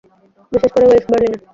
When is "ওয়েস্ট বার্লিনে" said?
0.87-1.37